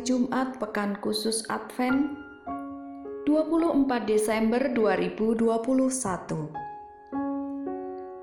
Jumat 0.00 0.56
Pekan 0.56 0.96
Khusus 1.04 1.44
Advent 1.52 2.16
24 3.28 3.84
Desember 4.08 4.72
2021 4.72 5.44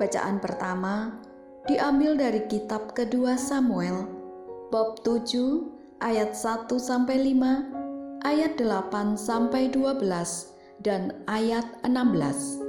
Bacaan 0.00 0.36
pertama 0.40 1.20
diambil 1.68 2.16
dari 2.16 2.48
kitab 2.48 2.96
kedua 2.96 3.36
Samuel 3.36 4.08
bab 4.72 5.04
7 5.04 6.00
ayat 6.00 6.32
1 6.32 6.72
sampai 6.80 7.36
5 7.36 8.24
ayat 8.24 8.56
8 8.56 9.20
sampai 9.20 9.68
12 9.68 10.00
dan 10.80 11.12
ayat 11.28 11.68
16 11.84 12.64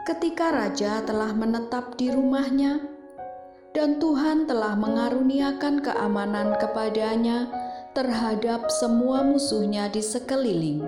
Ketika 0.00 0.50
raja 0.50 1.06
telah 1.06 1.30
menetap 1.30 1.94
di 1.94 2.10
rumahnya, 2.10 2.82
dan 3.70 4.02
Tuhan 4.02 4.50
telah 4.50 4.74
mengaruniakan 4.74 5.78
keamanan 5.78 6.58
kepadanya 6.58 7.46
terhadap 7.94 8.70
semua 8.70 9.22
musuhnya 9.22 9.86
di 9.90 10.02
sekeliling. 10.02 10.82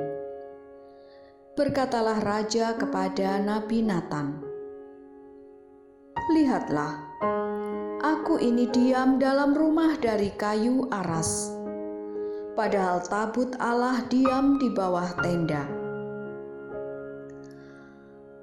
Berkatalah 1.55 2.19
raja 2.25 2.75
kepada 2.75 3.39
Nabi 3.39 3.85
Nathan, 3.85 4.41
"Lihatlah, 6.33 6.97
aku 8.03 8.41
ini 8.41 8.67
diam 8.73 9.21
dalam 9.21 9.53
rumah 9.53 9.95
dari 10.01 10.33
kayu 10.35 10.89
aras, 10.91 11.53
padahal 12.57 13.05
tabut 13.05 13.53
Allah 13.63 14.01
diam 14.09 14.59
di 14.59 14.73
bawah 14.73 15.13
tenda." 15.21 15.69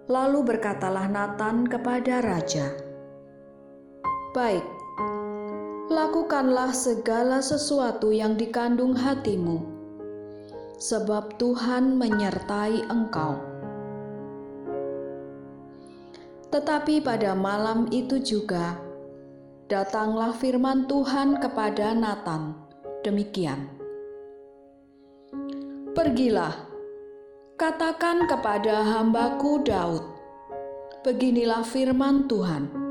Lalu 0.09 0.41
berkatalah 0.41 1.05
Nathan 1.05 1.69
kepada 1.69 2.21
raja, 2.21 2.88
"Baik, 4.31 4.65
lakukanlah 5.89 6.73
segala 6.73 7.41
sesuatu 7.41 8.13
yang 8.13 8.37
dikandung 8.37 8.93
hatimu, 8.93 9.61
sebab 10.77 11.37
Tuhan 11.41 11.97
menyertai 11.97 12.87
engkau." 12.89 13.37
Tetapi 16.49 17.05
pada 17.05 17.37
malam 17.37 17.85
itu 17.93 18.17
juga 18.17 18.77
datanglah 19.69 20.33
firman 20.33 20.89
Tuhan 20.89 21.37
kepada 21.37 21.93
Nathan, 21.93 22.57
demikian: 23.05 23.69
"Pergilah, 25.93 26.69
Katakan 27.59 28.23
kepada 28.23 28.87
hambaku 28.87 29.59
Daud, 29.67 29.99
beginilah 31.03 31.59
firman 31.67 32.23
Tuhan. 32.23 32.88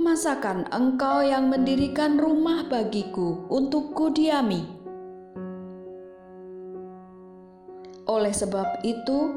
Masakan 0.00 0.64
engkau 0.72 1.20
yang 1.20 1.52
mendirikan 1.52 2.16
rumah 2.16 2.64
bagiku 2.64 3.44
untuk 3.52 3.92
kudiami? 3.92 4.64
Oleh 8.08 8.32
sebab 8.32 8.80
itu, 8.80 9.36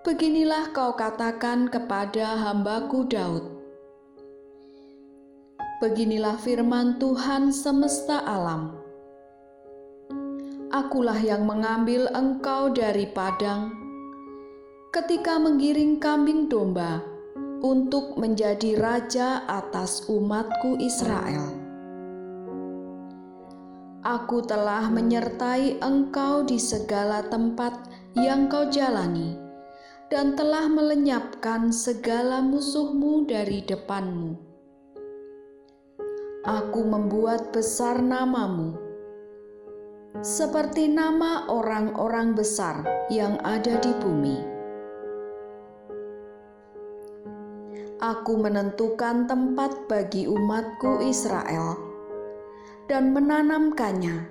beginilah 0.00 0.72
kau 0.72 0.96
katakan 0.96 1.68
kepada 1.68 2.32
hambaku 2.48 3.04
Daud. 3.04 3.44
Beginilah 5.84 6.40
firman 6.40 6.96
Tuhan 6.96 7.52
semesta 7.52 8.24
alam 8.24 8.84
akulah 10.74 11.22
yang 11.22 11.46
mengambil 11.46 12.10
engkau 12.10 12.66
dari 12.66 13.06
padang 13.06 13.70
ketika 14.90 15.38
menggiring 15.38 16.02
kambing 16.02 16.50
domba 16.50 17.13
untuk 17.64 18.20
menjadi 18.20 18.76
raja 18.76 19.40
atas 19.48 20.04
umatku 20.12 20.76
Israel. 20.84 21.48
Aku 24.04 24.44
telah 24.44 24.92
menyertai 24.92 25.80
engkau 25.80 26.44
di 26.44 26.60
segala 26.60 27.24
tempat 27.24 27.88
yang 28.12 28.52
kau 28.52 28.68
jalani 28.68 29.40
dan 30.12 30.36
telah 30.36 30.68
melenyapkan 30.68 31.72
segala 31.72 32.44
musuhmu 32.44 33.24
dari 33.24 33.64
depanmu. 33.64 34.36
Aku 36.44 36.84
membuat 36.84 37.48
besar 37.56 38.04
namamu 38.04 38.76
seperti 40.20 40.86
nama 40.92 41.48
orang-orang 41.48 42.36
besar 42.36 42.84
yang 43.08 43.40
ada 43.40 43.80
di 43.80 43.92
bumi. 44.04 44.53
Aku 48.04 48.36
menentukan 48.36 49.24
tempat 49.24 49.88
bagi 49.88 50.28
umatku 50.28 51.00
Israel 51.08 51.72
dan 52.84 53.16
menanamkannya, 53.16 54.28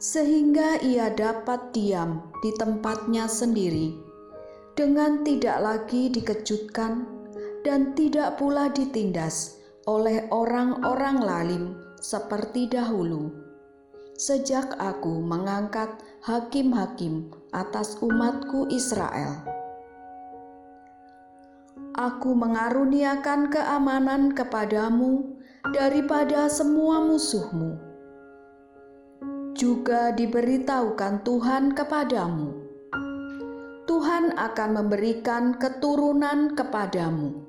sehingga 0.00 0.80
ia 0.80 1.12
dapat 1.12 1.76
diam 1.76 2.32
di 2.40 2.48
tempatnya 2.56 3.28
sendiri, 3.28 3.92
dengan 4.72 5.20
tidak 5.20 5.60
lagi 5.60 6.08
dikejutkan 6.16 7.04
dan 7.60 7.92
tidak 7.92 8.40
pula 8.40 8.72
ditindas 8.72 9.60
oleh 9.84 10.24
orang-orang 10.32 11.20
lalim 11.20 11.64
seperti 12.00 12.72
dahulu 12.72 13.28
sejak 14.16 14.80
aku 14.80 15.20
mengangkat 15.20 15.92
hakim-hakim 16.24 17.28
atas 17.52 18.00
umatku 18.00 18.64
Israel. 18.72 19.61
Aku 21.92 22.32
mengaruniakan 22.32 23.52
keamanan 23.52 24.32
kepadamu 24.32 25.36
daripada 25.76 26.48
semua 26.48 27.04
musuhmu. 27.04 27.76
Juga 29.52 30.08
diberitahukan 30.16 31.20
Tuhan 31.20 31.76
kepadamu. 31.76 32.48
Tuhan 33.84 34.32
akan 34.40 34.70
memberikan 34.72 35.60
keturunan 35.60 36.56
kepadamu. 36.56 37.44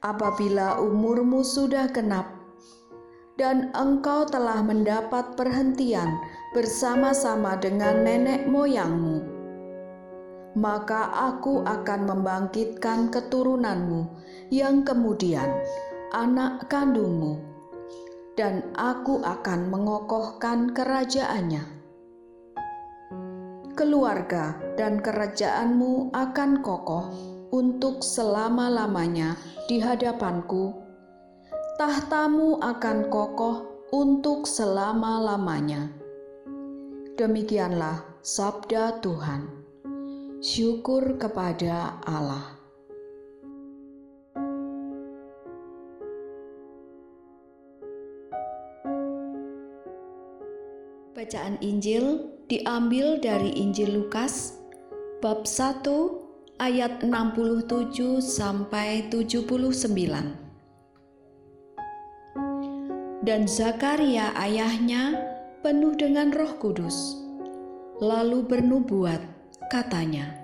Apabila 0.00 0.80
umurmu 0.80 1.44
sudah 1.44 1.92
genap 1.92 2.32
dan 3.36 3.68
engkau 3.76 4.24
telah 4.24 4.64
mendapat 4.64 5.36
perhentian 5.36 6.08
bersama-sama 6.56 7.60
dengan 7.60 8.00
nenek 8.00 8.48
moyangmu, 8.48 9.25
maka 10.56 11.12
aku 11.12 11.60
akan 11.62 12.00
membangkitkan 12.08 13.12
keturunanmu 13.12 14.08
yang 14.48 14.82
kemudian 14.82 15.52
anak 16.16 16.64
kandungmu, 16.72 17.44
dan 18.40 18.64
aku 18.72 19.20
akan 19.20 19.68
mengokohkan 19.68 20.72
kerajaannya. 20.72 21.76
Keluarga 23.76 24.56
dan 24.80 25.04
kerajaanmu 25.04 26.16
akan 26.16 26.64
kokoh 26.64 27.12
untuk 27.52 28.00
selama-lamanya 28.00 29.36
di 29.68 29.84
hadapanku 29.84 30.86
tahtamu 31.76 32.56
akan 32.64 33.12
kokoh 33.12 33.84
untuk 33.92 34.48
selama-lamanya. 34.48 35.92
Demikianlah 37.20 38.00
sabda 38.24 39.04
Tuhan. 39.04 39.65
Syukur 40.44 41.16
kepada 41.16 42.00
Allah. 42.04 42.56
Bacaan 51.16 51.56
Injil 51.64 52.32
diambil 52.46 53.16
dari 53.20 53.56
Injil 53.56 53.96
Lukas 53.96 54.60
bab 55.24 55.48
1 55.48 55.84
ayat 56.60 57.00
67 57.00 58.20
sampai 58.20 59.08
79 59.08 60.46
dan 63.26 63.50
Zakaria 63.50 64.30
ayahnya 64.38 65.18
penuh 65.66 65.98
dengan 65.98 66.30
Roh 66.30 66.62
Kudus, 66.62 67.18
lalu 67.98 68.46
bernubuat, 68.46 69.18
katanya: 69.72 70.34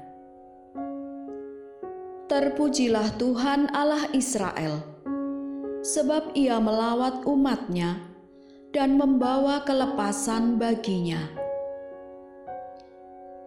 Terpujilah 2.27 3.15
Tuhan 3.21 3.71
Allah 3.77 4.09
Israel, 4.17 4.81
sebab 5.85 6.33
Ia 6.39 6.63
melawat 6.63 7.27
umatnya 7.29 8.01
dan 8.73 8.97
membawa 8.97 9.63
kelepasan 9.63 10.57
baginya. 10.57 11.21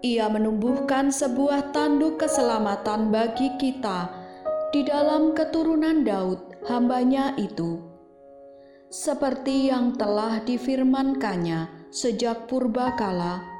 Ia 0.05 0.29
menumbuhkan 0.29 1.09
sebuah 1.09 1.73
tanduk 1.73 2.21
keselamatan 2.21 3.09
bagi 3.09 3.49
kita 3.57 4.13
di 4.69 4.85
dalam 4.85 5.33
keturunan 5.33 6.05
Daud, 6.05 6.61
hambanya 6.69 7.33
itu 7.41 7.95
seperti 8.95 9.67
yang 9.67 9.97
telah 9.99 10.39
difirmankannya 10.45 11.91
sejak 11.91 12.47
purbakala 12.47 13.54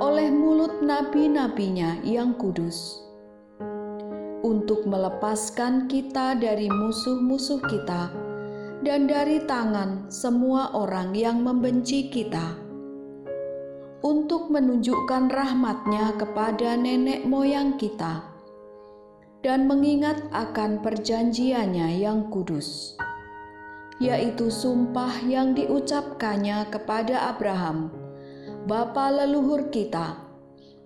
oleh 0.00 0.28
mulut 0.32 0.82
nabi-nabinya 0.82 2.00
yang 2.04 2.34
kudus. 2.34 3.00
untuk 4.40 4.88
melepaskan 4.88 5.84
kita 5.86 6.36
dari 6.36 6.66
musuh-musuh 6.66 7.60
kita 7.68 8.08
dan 8.80 9.04
dari 9.04 9.44
tangan 9.44 10.08
semua 10.08 10.72
orang 10.72 11.12
yang 11.12 11.44
membenci 11.44 12.08
kita, 12.08 12.56
untuk 14.00 14.48
menunjukkan 14.48 15.28
rahmatnya 15.28 16.16
kepada 16.16 16.80
nenek 16.80 17.28
moyang 17.28 17.76
kita, 17.76 18.24
dan 19.44 19.68
mengingat 19.68 20.24
akan 20.32 20.80
perjanjiannya 20.80 22.00
yang 22.00 22.32
kudus, 22.32 22.96
yaitu 24.00 24.48
sumpah 24.48 25.12
yang 25.28 25.52
diucapkannya 25.52 26.64
kepada 26.72 27.36
Abraham, 27.36 27.92
bapa 28.66 29.08
leluhur 29.12 29.72
kita, 29.72 30.20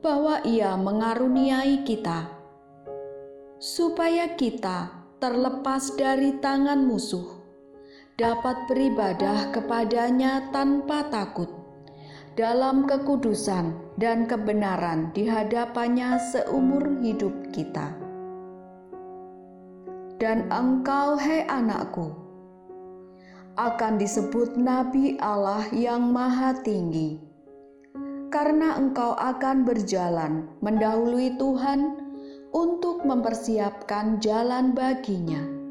bahwa 0.04 0.44
ia 0.44 0.76
mengaruniai 0.76 1.82
kita, 1.82 2.28
supaya 3.56 4.36
kita 4.36 4.92
terlepas 5.16 5.96
dari 5.96 6.36
tangan 6.38 6.84
musuh 6.84 7.40
dapat 8.14 8.68
beribadah 8.70 9.50
kepadanya 9.50 10.52
tanpa 10.54 11.08
takut 11.10 11.48
dalam 12.38 12.86
kekudusan 12.86 13.74
dan 13.98 14.26
kebenaran 14.28 15.10
di 15.16 15.26
hadapannya 15.26 16.20
seumur 16.30 17.00
hidup 17.02 17.32
kita. 17.50 17.94
Dan 20.20 20.46
engkau, 20.52 21.18
hai 21.18 21.42
anakku, 21.50 22.14
akan 23.58 23.98
disebut 23.98 24.54
Nabi 24.54 25.18
Allah 25.18 25.66
yang 25.74 26.10
Maha 26.14 26.54
Tinggi, 26.62 27.18
karena 28.34 28.74
engkau 28.74 29.14
akan 29.14 29.62
berjalan 29.62 30.50
mendahului 30.58 31.38
Tuhan 31.38 32.02
untuk 32.50 33.06
mempersiapkan 33.06 34.18
jalan 34.18 34.74
baginya 34.74 35.62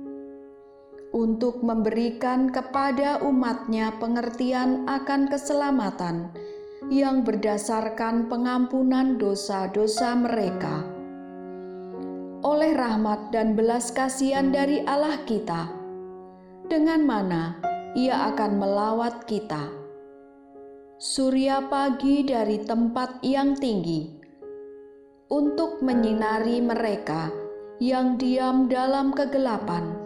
untuk 1.14 1.62
memberikan 1.62 2.50
kepada 2.50 3.22
umatnya 3.22 3.94
pengertian 4.02 4.90
akan 4.90 5.30
keselamatan 5.30 6.34
yang 6.90 7.22
berdasarkan 7.22 8.28
pengampunan 8.28 9.16
dosa-dosa 9.22 10.18
mereka. 10.18 10.84
Oleh 12.44 12.76
rahmat 12.76 13.32
dan 13.32 13.56
belas 13.56 13.94
kasihan 13.94 14.52
dari 14.52 14.84
Allah 14.84 15.22
kita, 15.24 15.70
dengan 16.68 17.08
mana 17.08 17.56
Ia 17.94 18.34
akan 18.34 18.52
melawat 18.58 19.30
kita. 19.30 19.83
Surya 21.04 21.60
pagi 21.68 22.24
dari 22.24 22.64
tempat 22.64 23.20
yang 23.28 23.60
tinggi 23.60 24.08
untuk 25.36 25.84
menyinari 25.84 26.64
mereka 26.64 27.28
yang 27.84 28.16
diam 28.16 28.72
dalam 28.72 29.12
kegelapan 29.12 30.00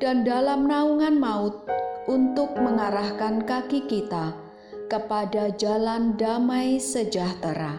dan 0.00 0.24
dalam 0.24 0.64
naungan 0.64 1.20
maut 1.20 1.68
untuk 2.08 2.56
mengarahkan 2.56 3.44
kaki 3.44 3.84
kita 3.84 4.32
kepada 4.88 5.52
jalan 5.60 6.16
damai 6.16 6.80
sejahtera. 6.80 7.76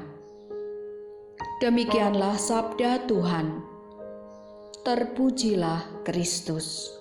Demikianlah 1.65 2.37
sabda 2.37 3.09
Tuhan. 3.09 3.57
Terpujilah 4.85 6.05
Kristus. 6.05 7.00